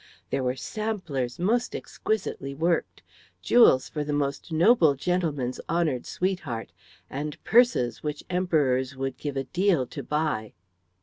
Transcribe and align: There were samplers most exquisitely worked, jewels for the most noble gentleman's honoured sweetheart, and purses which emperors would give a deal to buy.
There 0.31 0.41
were 0.43 0.55
samplers 0.55 1.37
most 1.37 1.75
exquisitely 1.75 2.55
worked, 2.55 3.03
jewels 3.43 3.87
for 3.87 4.03
the 4.03 4.11
most 4.11 4.51
noble 4.51 4.95
gentleman's 4.95 5.61
honoured 5.69 6.07
sweetheart, 6.07 6.71
and 7.07 7.37
purses 7.43 8.01
which 8.01 8.23
emperors 8.27 8.95
would 8.95 9.17
give 9.19 9.37
a 9.37 9.43
deal 9.43 9.85
to 9.85 10.01
buy. 10.01 10.53